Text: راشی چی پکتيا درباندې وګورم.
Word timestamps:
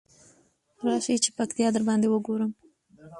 راشی 0.85 1.15
چی 1.23 1.29
پکتيا 1.37 1.67
درباندې 1.75 2.07
وګورم. 2.09 2.51